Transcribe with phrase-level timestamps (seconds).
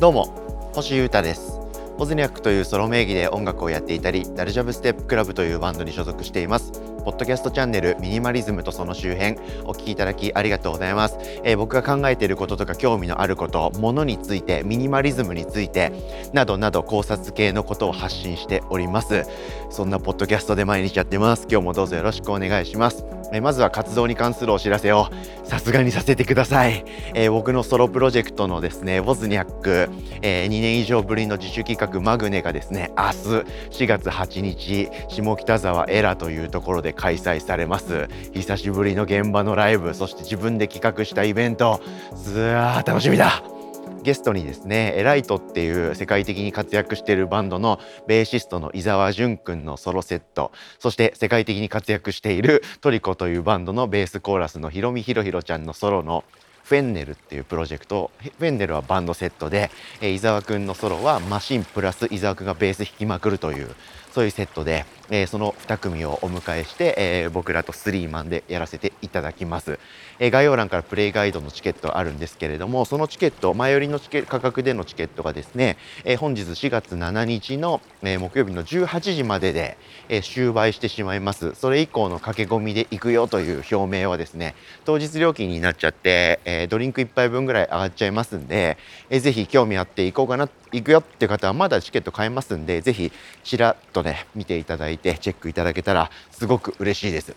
[0.00, 1.60] どうも星優太です。
[1.98, 6.72] ポズニャックというソロ名義で音楽をやっていたりダルジャブステップクラブというバンドに所属しています。
[7.04, 15.92] ポッドキャストチャンネルミニマリズムとその周辺お聞きいただきありがとうございます、えー、僕が考えていることとか興味のあることものについてミニマリズムについて
[16.34, 19.24] などなど考察系のことを発信しております。
[19.70, 21.46] そんなポッドキャストで毎日やってます。
[21.50, 23.19] 今日もどうぞよろしくお願いします。
[23.32, 25.08] えまずは活動に関するお知らせを
[25.44, 26.84] さすがにさせてください、
[27.14, 29.88] えー、僕のソロプロジェクトのですねウォズニャック、
[30.22, 38.08] えー、2年以上ぶりの自主企画マグネがですね明日4月8日下北沢エラというところで開催されます。
[38.32, 41.80] 久しぶりの現場のライブそして自分で企画したイベント。
[42.14, 43.59] すわー楽しみだ。
[44.02, 56.24] ゲストにですねエライトっていう世界的に活躍しているバンドのベーシストの伊沢淳くんのソロセットそして世界的に活躍しているトリコというバンドのベースコーラスのひろみひろひろちゃんのソロの
[56.64, 63.74] フェンネルっていうプロジェクトフェンネルはバンドセットで、え伊沢くんのソロはマシンプラス伊沢くんがベース弾きまくるという
[64.12, 69.78] そういうセットで、えー、その2組をお迎えして、えー、僕らとスリーマンでやらせていただきます、
[70.18, 79.76] えー、概要欄からプレイガイドのチケットあるんですけれどもそのチケット前よりのチケ価格でのチケットがですね、え本日4月7日の、え木曜日の18時までで、
[80.08, 81.54] え終売してしまいます。
[81.54, 93.10] それ以降の駆け込みで行くよという表明はですね当日料金になっちゃって、えドリンク1杯分ぐらい上がっちゃいますんで、えー、ぜひ興味あって行こうかな行くよって方はまだチケット買えますんでぜひ
[93.42, 97.34] ちらっとね見ていただいてチェックいただけたらすごく嬉しいです。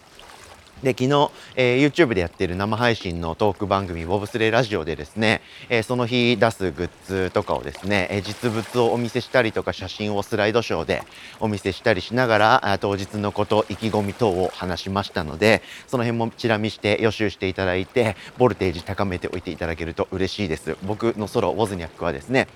[0.83, 11.03] で昨日、えー、YouTube でやっている生配信のトーク番組ボブスレーラジオでですね、えー、その日出すグッズとかをですね、えー、実物をお見せしたりとか写真をスライドショーで
[11.39, 22.47] お見せしたりしながら当日のこと意気込み等を話しましたのでその辺もチラ見して予習していただいてボルテージ高めておいていただけると嬉しいです僕のソロウォズニャックはですね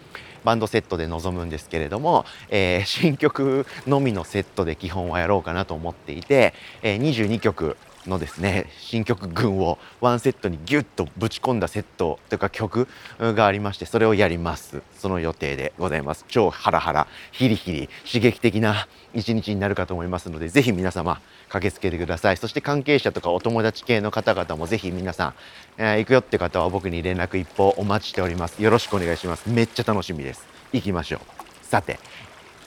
[0.43, 12.87] バンドセットで臨むんですけれども、えー、新曲のみのセットで基本はやろうかなと思っていて、えー、22曲のですね新曲群をワンセットにギュッとぶち込んだセットというか曲
[13.19, 14.81] がありましてそれをやります。
[14.97, 16.25] その予定でございます。
[16.27, 22.37] 超ハラハラヒリヒリ刺激的な一日になるかと思いますのでぜひ皆様駆けつけてください。
[22.37, 25.33] そして関係者とかお友達系の方々もぜひ皆さん、
[25.77, 28.61] えー、行くよって方は僕に連絡一報お待ちしております。
[28.61, 29.49] よろしくお願いします。
[29.49, 30.45] めっちゃ楽しみです。
[30.73, 31.65] 行きましょう。
[31.65, 31.99] さて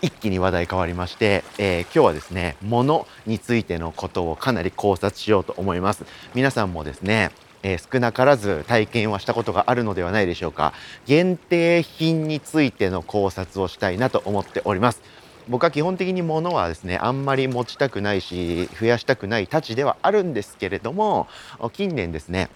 [0.02, 6.04] 一気に話題変わりまして、えー、今日はですね物についてのことをかなり考察しようと思います。
[6.34, 7.30] 皆さんもですね
[7.62, 10.72] えー、少なからず体験はしたことがあるのではないでしょうか。
[11.04, 15.02] 限定品についての考察をしたいなと思っております。
[15.48, 21.26] 僕は基本的に物はですねあんまり持ちたくないし増やしたくないたちではあるんですけれども
[21.72, 22.48] 近年ですね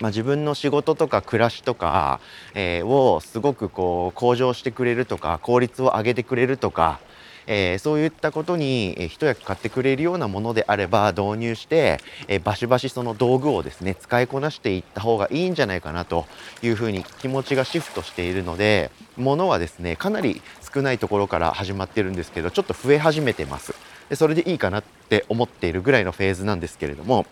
[0.00, 2.20] まあ、自分の仕事とか暮らしとか、
[2.54, 7.00] えー、をすごくこう向上してくれるとか効率を上げてくれるとか、
[7.46, 16.26] えー、そういったことに一役買ってくれるようなものであれば導入して、えー、バシバシその道具をですね使いこなしていった方がいいんじゃないかなと
[16.62, 20.42] いうふうに気持ちがシフトしているので物はですねかなり
[20.74, 23.74] 少ないところから始まってるんですけどちょっと増え始めてます。
[24.08, 27.26] でそれでいいかなって思っているぐらいのフェーズなんですけれども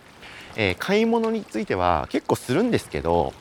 [0.55, 3.33] えー、買い物については結構するんですけど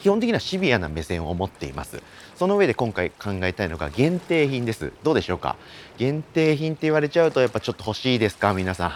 [0.00, 2.02] 基本的にはシビアな目線を持っています。
[2.34, 4.92] その上で今回考えたいのが限定品です。
[5.04, 5.54] どうでしょうか？
[5.96, 8.52] 限定品って言われちゃうとやっぱちょっと欲しいですか？
[8.52, 8.92] 皆さん。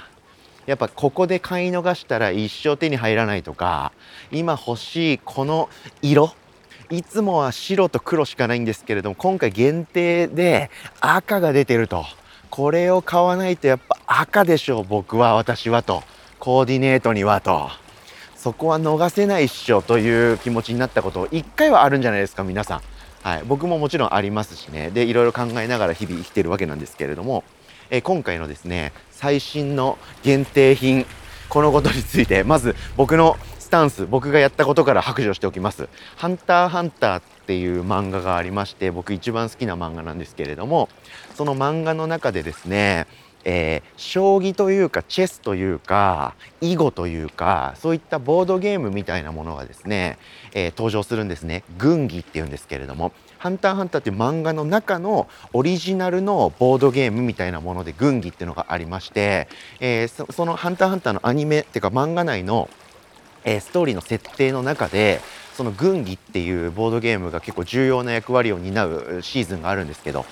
[0.68, 3.92] やっぱここで買い逃したら一生手に入らないとか
[4.32, 5.68] 今欲しいこの
[6.02, 6.34] 色。
[6.90, 10.70] いつもは白と黒しかないんですけれども今回限定で
[11.00, 12.04] 赤が出てると。
[12.50, 16.02] これを買わないとやっぱ赤でしょう僕は私はと。
[16.46, 17.70] コーディネートにはと。
[18.36, 22.82] そこは逃せないっしょという気持ちになったこと1回はあるんじゃないですか皆さん、
[23.24, 24.92] はい、僕ももちろんありますしね。
[24.92, 27.42] でいろいろ考えながら日々生きてるわけなんですけれども、
[27.90, 31.04] え今回のですね最新の限定品
[31.48, 40.88] このことについてまず僕のスタンス僕がやったことから白状しておきます「ハンターハンター」っていう漫画がありまして僕一番好きな漫画なんですけれども
[41.34, 43.08] その漫画の中でですね
[43.48, 50.18] えー、将棋というかチェスというか囲碁というかそういったボードゲームみたいなものがですね、
[50.52, 51.62] えー、登場するんですね。
[51.78, 59.46] 軍技っていうんですけれども「ハンターハンター」っていう漫画の中のオリジナルのボードゲームみたいなもので軍技っていうのがありまして、
[59.78, 62.68] えー、その「ハンターハンター」のアニメっていうか漫画内の、
[63.44, 65.20] えストーリーの設定の中で
[65.56, 70.26] その軍技っていうボードゲームが結構重要な役割を担うシーズンがあるんですけど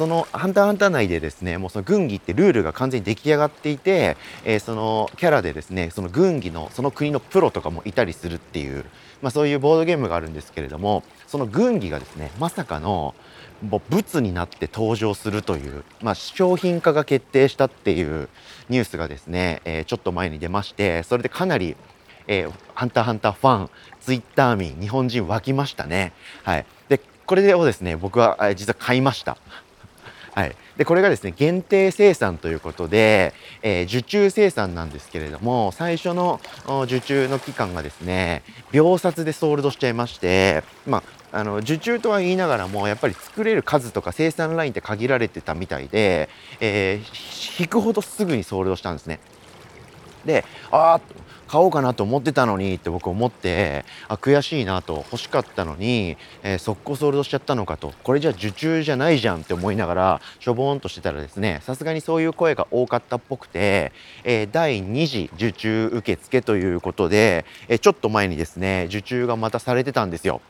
[0.00, 8.86] その「ハンターハンター」内でですねもうその軍技ってルールが完全に出来上がっていて、えー、そのキャラでですねその軍技のその国のプロとかもいたりするっていう
[9.20, 13.14] まあ、そういうボードゲームがあるんですけれどもその軍技がですねまさかの
[13.60, 18.30] もう物になって登場するという、まあ、商品化が決定したっていう
[18.70, 21.76] ニュースがですね、えー、ちょっと前に出ましてそれでかなり、
[22.26, 23.70] えー、ハンターハンターファン
[24.00, 26.14] ツイッター民日本人湧きましたね。
[26.42, 29.36] はい、でこれをですね僕は実は買いました。
[30.32, 36.40] はい、でこれがですね限定生産ということで、えー、受注生産なんですけれども最初の
[36.84, 46.28] 受注の期間がですね秒殺でソールドしちゃいましてまああの受注とは言いながらもやっぱり作れる数とか生産ラインって限られてたみたいで、
[46.60, 49.20] えー、引くほどすぐにソールドしたんですね。
[50.24, 51.00] でああ
[51.50, 63.90] 買おうかなと思ってたのにって僕思ってあ悔しいなと欲しかったのに、えー、速攻ソールドしちゃったのかとこれじゃ受注じゃないじゃんって思いながらしょぼーんとしてたらですねさすがにそういう声が多かったっぽくて、
[64.22, 70.40] えー、第2次受注受付ということで、えー、ちょっと前にですね受注がまたされてたんですよ。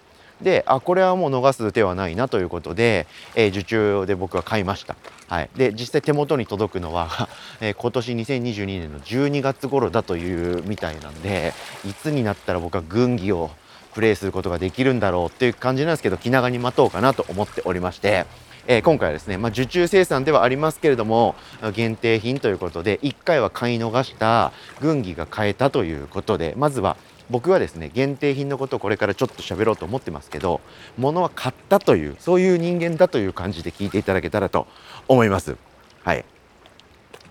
[0.43, 4.97] であこれはもう逃す手はないなということで、えー、受注で僕は買いました。
[5.29, 7.29] はい、で実際手元に届くのは、
[7.61, 11.53] えー、今年2022年の12月頃だというみたいなんで
[11.85, 13.51] いつになったら僕は軍技を
[13.95, 18.27] プレイすることができるんだろうっていう感じなんですけど気長に待とうかなと思っておりまして。
[18.67, 21.35] えー、今回はですね、まあ、受注生産ではありますけれども
[21.73, 26.97] 限定品ということで1回は買い逃した軍技が買えたということでまずは
[27.31, 30.61] 僕はですね限定品のことをこれからちょっと喋ろうと思ってますけど
[30.99, 34.67] 物は買ったというそういう人間だという感じで聞いていただけたらと
[35.09, 35.57] 思います。
[36.03, 36.25] はい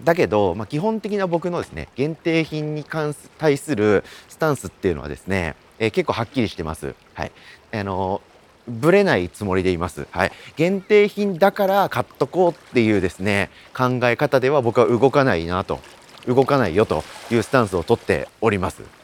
[0.03, 6.95] だけど、まあ、基本的な僕のですね限定品に関す対するスタンスっていうのはですね、えー、結構はっきりしてます。
[7.13, 7.31] はい、
[7.73, 8.21] あの
[8.69, 10.07] ぶれないつもりでいます。
[10.11, 10.31] はい。
[10.55, 15.79] 限定品だから買っとこうっていうですね、考え方では僕は動かないなと、
[16.27, 18.98] 動かないよというスタンスをとっております。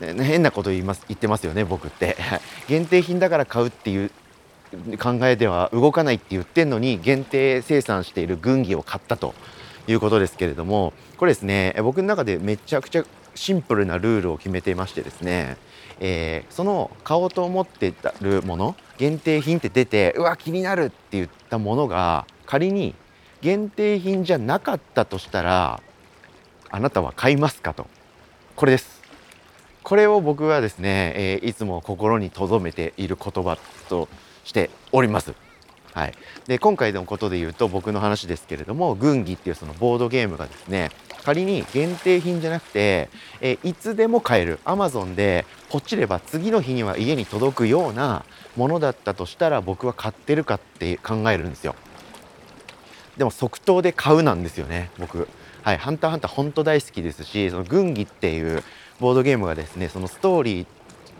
[0.00, 0.24] はい。
[0.24, 2.16] 変なこと言います言ってますよね僕って
[2.68, 4.10] 限定品だから買うっていう
[4.98, 9.34] 考えでは動かないって言ってんのに限定生産している軍技を買ったと
[9.86, 13.04] いうことですけれどもこれですね僕の中でめちゃくちゃ
[13.34, 15.56] シンプルなルールを決めていましてですね、
[16.00, 22.94] えー、その買おうと思ってたるもの限定品って出てうわ気になるって言ったものが仮に
[23.40, 25.80] 限定品じゃなかったとしたら
[26.70, 27.86] あなたは買いますかと
[28.56, 28.93] これです
[29.84, 33.58] これを僕はですね、えー、いつも心に留めている言葉
[33.88, 34.08] と
[34.42, 35.34] しております。
[35.92, 36.14] はい、
[36.48, 40.90] で今回のことで言うと僕の話ですけれども軍技っていうそのボードゲームがですね
[41.22, 43.08] 仮に限定品じゃなくて、
[43.40, 44.58] え、いつでも買える。
[44.66, 48.24] Amazon でポチれば次の日には家に届くような
[48.56, 51.74] ものだったとしたら僕は買ってるかって考えるんですよ。
[53.16, 55.28] でも即答で買うなんですよね僕。
[55.62, 55.78] はい。
[55.78, 58.62] ハンターハンター本当大好きですしその軍技っていう
[59.00, 60.66] ボードゲームがですねそのストーリー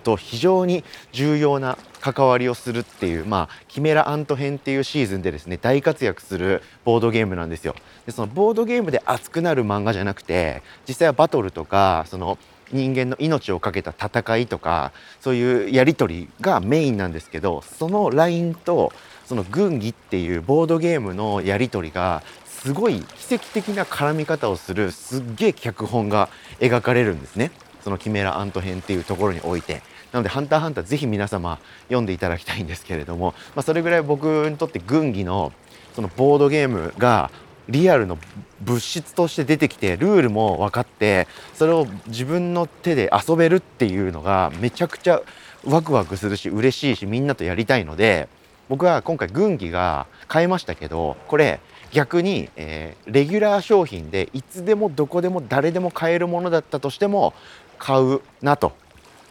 [0.05, 7.75] と非常に重要な関わりをするっていう、まあ、キメラアント編っていうシーズンでですね大活躍するボードゲームなんですよ。
[8.05, 12.39] でそのボードゲームで熱くなる漫画じゃなくて実際はバトルとかその
[12.73, 18.93] 人間の命を懸けた戦いとかそういうやり取りがメインなんですけどそのラインと
[19.25, 26.29] その軍技っていうボードゲームのやり取りがすごい奇跡的な絡み方をするすっげえ脚本が
[26.61, 27.51] 描かれるんですね。
[27.85, 29.83] そのキメラアント編っていうところにおいて。
[30.13, 31.59] なので「ハンターハンター」ぜひ皆様
[31.89, 35.53] 読んでいただきたいんですけれども、まあ、それぐらい僕にとって軍技の
[35.97, 37.33] そのボードゲームが
[37.69, 38.17] リアルの
[38.61, 45.21] 物質として出てきてルールも分かってそれを自分の手で遊べるっていうのがめちゃくちゃ
[45.65, 48.29] ワクワクするし嬉しいしみんなとやりたいので
[48.69, 51.61] 僕は今回軍技が買えましたけどこれ
[51.93, 57.35] 逆に、えー、レギュラー商品でいつでもどこでも誰でも買えるものだったとしても
[57.79, 58.73] 買うなと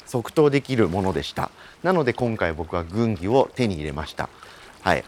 [0.06, 1.52] 即答できるものでした。
[1.82, 4.30] なので今回僕は軍技を手に入れました。
[4.82, 5.04] はい。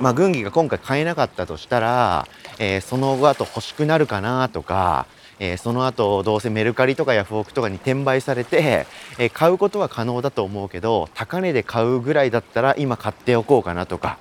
[0.00, 2.26] まあ軍技が今回買えなかったとしたら、
[2.58, 5.06] えー、その後あと欲しくなるかなとか
[5.40, 8.86] えー、その後どうせメルカリとかヤフオクとかに転売されて、
[9.18, 14.18] えー、買うことは可能だと思うけど高値で買うぐらいだったら今買っておこうかなとか。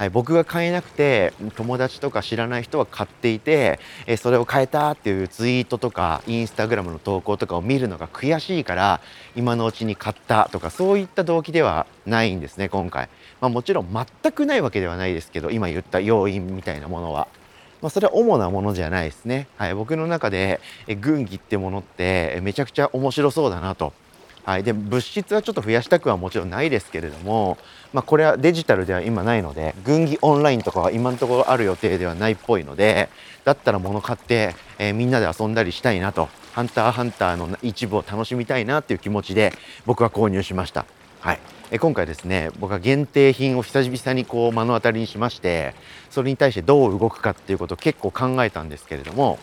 [0.00, 9.02] はい、僕が買えなくて友達とか知らない人は買っていて、えそれを買えたっていうツイートとかインスタグラムの投稿とかを見るのが悔しいから
[9.36, 13.10] 今のうちに買ったとかそういった動機ではないんですね今回、
[13.42, 17.28] まあ、もちろん全くないわけではないですけど今言った要因みたいなものは。
[17.82, 19.48] まあ、それは主なものじゃないですね。
[19.56, 23.92] はい、僕の中でえ軍技ってものってめちゃくちゃ面白そうだなと
[24.44, 27.58] はい、で物質はちょっと増やしたくはもちろんないですけれども、
[27.92, 33.08] まあ、これはデジタルでは今ないので軍技オンラインとかは今のところある予定ではないっぽいので
[33.44, 39.52] だったら物買って、えー、みんなで遊んだりしたいなとハンターハンターの一部を楽しみたいなっていう気持ちで
[39.86, 40.84] 僕は購入しました。
[41.20, 45.74] はい、え今回ですね僕は限定品を久々にこう目の当たりにしまして
[46.08, 49.38] それに対してどう動くかっていうことを結構考えたんですけれども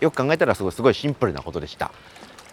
[0.00, 1.90] よく考えたらすごいすごいシンプルなことでした。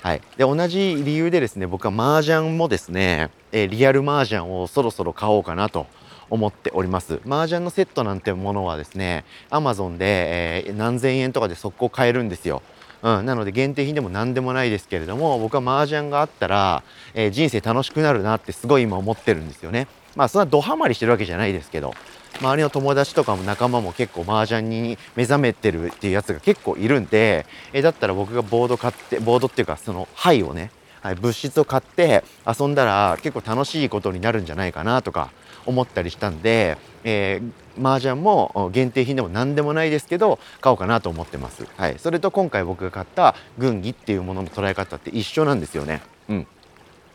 [0.02, 5.86] はい、で同じ理由でですね僕は麻雀もですね、えリアル麻雀をそろそろ買おうかなと
[6.32, 7.20] 思っております。
[7.28, 12.64] 麻雀のセットなんてものはですね Amazon で、え、何千円とかで速攻買えるんですよ。
[13.04, 16.84] うん、なので限定品でも何でもないですけれども僕は麻雀があったら、
[17.16, 19.88] えー、人生楽しくなるなってすごい今思ってるんですよね。
[20.16, 21.94] まあそんなドハマりしてるわけじゃないですけど。
[22.40, 30.72] 周りの友達とかも仲間も結構麻雀に目覚めてるっていうやつが結構いるんで、え、だったら僕がボード買ってボードっていうかその牌をね、
[31.02, 35.32] はい、物質を買って遊んだら結構楽しいことになるんじゃないかなとか
[35.66, 41.68] 思ったりしたんで、えー、麻雀も限定品でも何でもないですけど買おうかなと思ってます。
[41.78, 46.02] はい、それと今回僕が買った軍技っていうものの捉え方って一緒なんですよね。
[46.30, 46.48] うん、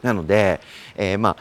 [0.03, 0.61] なので、
[0.97, 1.37] えー、まあ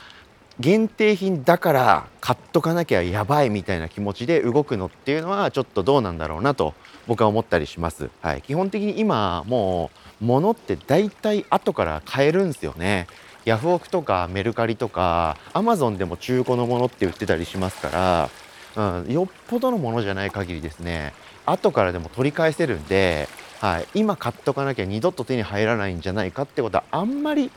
[0.59, 6.73] 限定品だから買っとかなきゃやばいみたいな気持ちで動くのっていうのはちょっとどうなんだろうなと
[7.07, 8.09] 僕は思ったりします。
[8.21, 13.07] はい、基本的に今もう物って大体後から買えるんですよね。
[13.43, 18.29] ヤフオクとかメルカリとかアマゾンでも中古のものって売ってたりしますか
[18.75, 21.13] ら、うん、よっぽどのものじゃない限りですね
[21.45, 23.29] 後からでも取り返せるんで、
[23.61, 27.51] はい、今買っとかなきゃ二度と手に入らないんじゃないかってことはあんまり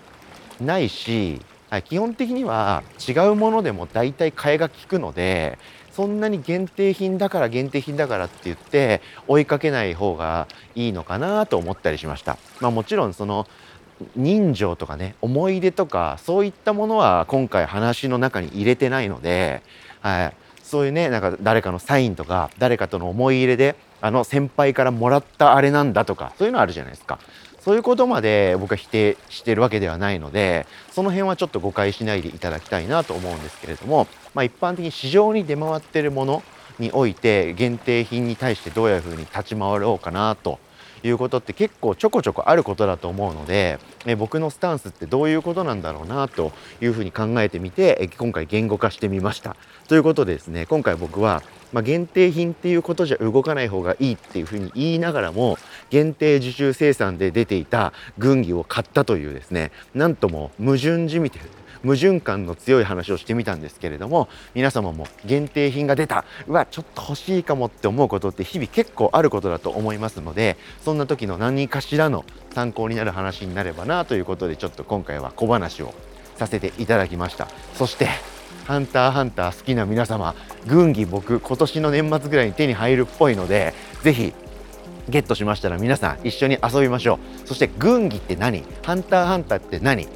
[0.61, 1.41] ないし、
[1.71, 5.59] はい、基本的には違うものでも大体替えが利くので
[5.93, 12.39] そんなに限定品だから限定品だからって言って追いかけない方がいいのかなと思ったりしました。
[12.61, 13.47] まあ、もちろんその
[14.15, 19.63] 人情とかね思い出とかそういったものは今回話の中に入れてないので、
[20.01, 27.19] はい、そういうねなんか誰かのサインとか誰かとの思い入れであの先輩からもらったあれなんだとかそういうのあるじゃないですか
[27.61, 36.43] そういうことまで僕は否定してるわけではないのでその辺はちょっと誤解しないでいただきたいなと思うんですけれども、まあ、一般的に市場に出回ってるもの
[36.79, 40.59] において限定品に対してどういうふうに立ち回ろうかなと
[41.03, 49.57] いうことって結構ちょこちょこあることだと思うので、え僕のスタンスってどういうことなんだろうなというふうに考えてみて、え今回言語化してみました。
[49.89, 61.41] ということでですね今回僕は、まあ、限定品っていうことじゃ動かない方がいいっていうふうに言いながらも限定受注生産で出ていた軍技を買ったというですねなんとも矛盾じみて
[61.83, 66.25] 矛盾感の強い話をしてみたんですけれども皆様も限定品が出た。
[66.47, 75.95] うわちょっと欲しいかもって思うことって日々結構あることだと思いますのでそんな時の何かしらの参考になる話になればなということでちょっと今回は小話を
[76.37, 77.49] させていただきました。
[77.75, 78.09] そして
[78.67, 80.35] ハンターハンター好きな皆様
[80.67, 84.35] 軍技僕今年の年末ぐらいに手に入るっぽいのでぜひ
[85.09, 87.49] ゲットしましたら皆さん一緒に遊びましょう。
[87.49, 88.63] そして軍技って何？
[88.83, 90.07] ハンターハンターって何？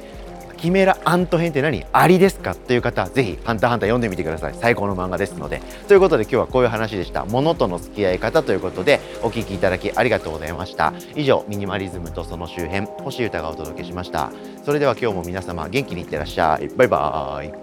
[0.63, 1.85] キメラアント編って何？
[1.91, 2.55] アリですか？
[2.55, 4.55] という方ぜひハンターハンター読んでみてください。
[4.55, 5.61] 最高の漫画ですので。
[5.89, 7.25] ということで今日はこういう話でした。
[7.25, 10.93] ものとの付き合い方ということでお聴きいただきありがとうございました。
[11.17, 14.31] 以上ミニマリズムとその周辺星歌がお届けしました。
[14.63, 16.69] それでは今日も皆様元気にいってらっしゃい。
[16.69, 17.62] バイバーイ。